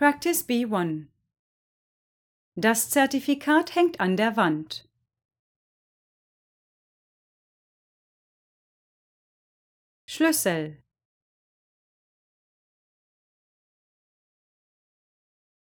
[0.00, 1.08] Practice B1
[2.54, 4.88] Das Zertifikat hängt an der Wand.
[10.08, 10.82] Schlüssel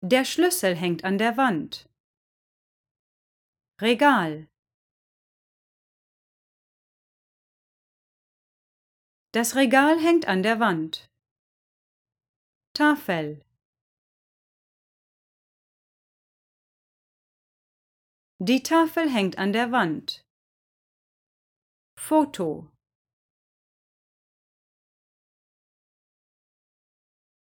[0.00, 1.88] Der Schlüssel hängt an der Wand.
[3.80, 4.48] Regal
[9.30, 11.08] Das Regal hängt an der Wand.
[12.74, 13.45] Tafel
[18.38, 20.22] Die Tafel hängt an der Wand.
[21.98, 22.70] Foto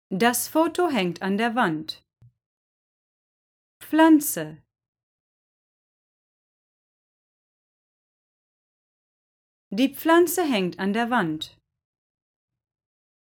[0.09, 2.05] Das Foto hängt an der Wand.
[3.83, 4.63] Pflanze
[9.71, 11.59] Die Pflanze hängt an der Wand.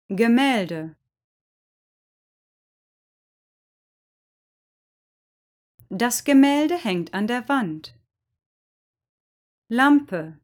[0.09, 0.97] Gemälde
[5.89, 7.95] Das Gemälde hängt an der Wand.
[9.69, 10.41] Lampe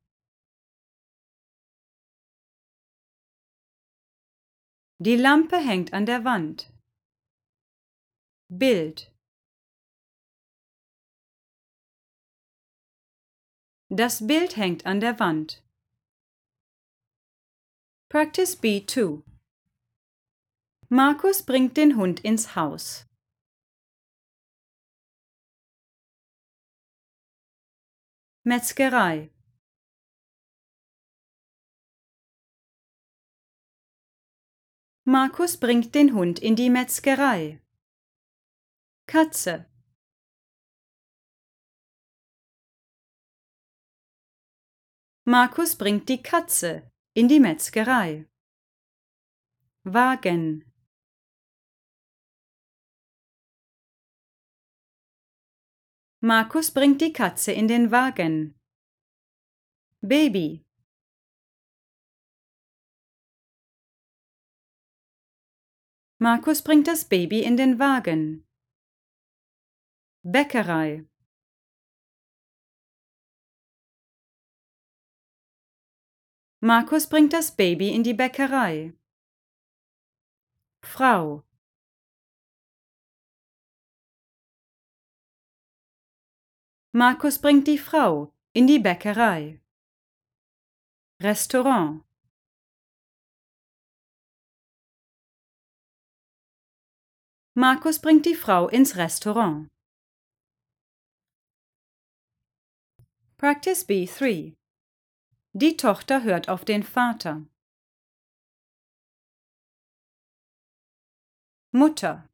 [4.98, 6.72] Die Lampe hängt an der Wand.
[8.48, 9.12] Bild
[13.88, 15.64] Das Bild hängt an der Wand.
[18.08, 19.24] Practice B2
[20.88, 23.11] Markus bringt den Hund ins Haus.
[28.44, 29.30] Metzgerei
[35.04, 37.60] Markus bringt den Hund in die Metzgerei.
[39.06, 39.70] Katze
[45.24, 48.28] Markus bringt die Katze in die Metzgerei.
[49.84, 50.71] Wagen
[56.24, 58.54] Markus bringt die Katze in den Wagen.
[60.02, 60.64] Baby
[66.18, 68.46] Markus bringt das Baby in den Wagen.
[70.22, 71.05] Bäckerei
[76.61, 78.94] Markus bringt das Baby in die Bäckerei.
[80.84, 81.42] Frau
[86.95, 89.63] Markus bringt die Frau in die Bäckerei.
[91.23, 92.05] Restaurant
[97.55, 99.69] Markus bringt die Frau ins Restaurant.
[103.39, 104.55] Practice B3
[105.55, 107.47] Die Tochter hört auf den Vater.
[111.70, 112.29] Mutter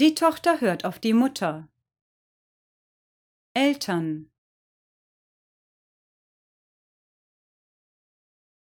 [0.00, 1.68] Die Tochter hört auf die Mutter.
[3.52, 4.30] Eltern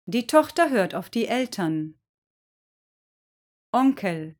[0.05, 1.99] Die Tochter hört auf die Eltern.
[3.73, 4.37] Onkel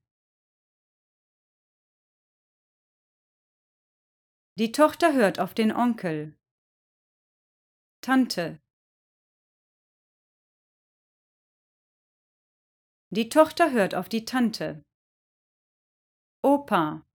[4.58, 6.40] Die Tochter hört auf den Onkel.
[8.00, 8.62] Tante
[13.10, 14.87] Die Tochter hört auf die Tante.
[16.48, 17.06] Opa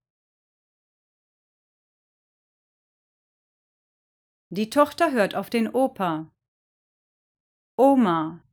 [4.49, 6.31] Die Tochter hört auf den Opa.
[7.75, 8.43] Oma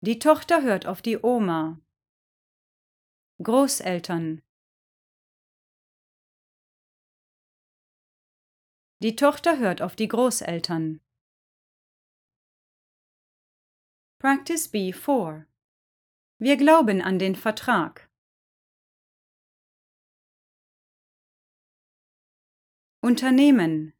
[0.00, 1.78] Die Tochter hört auf die Oma.
[3.42, 4.40] Großeltern
[9.02, 11.02] Die Tochter hört auf die Großeltern.
[14.18, 15.51] Practice B4
[16.42, 18.10] wir glauben an den Vertrag.
[23.00, 23.94] Unternehmen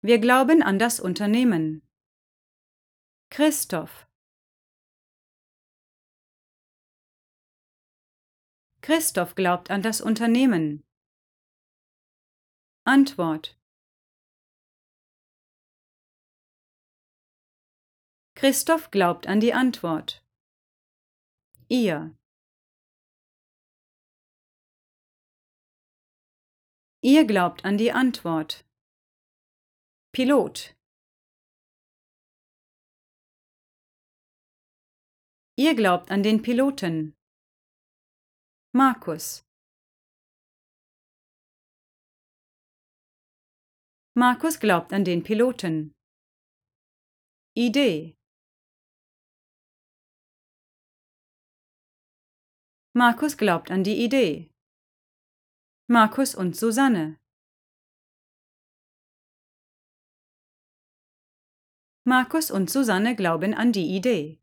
[0.00, 1.82] Wir glauben an das Unternehmen.
[3.28, 4.08] Christoph
[8.80, 10.84] Christoph glaubt an das Unternehmen.
[12.84, 13.57] Antwort
[18.38, 20.24] Christoph glaubt an die Antwort.
[21.66, 22.16] Ihr.
[27.02, 28.64] Ihr glaubt an die Antwort.
[30.12, 30.76] Pilot.
[35.56, 37.16] Ihr glaubt an den Piloten.
[38.72, 39.44] Markus.
[44.14, 45.92] Markus glaubt an den Piloten.
[47.56, 48.17] Idee.
[52.98, 54.50] Markus glaubt an die Idee.
[55.86, 57.20] Markus und Susanne.
[62.02, 64.40] Markus und Susanne glauben an die Idee.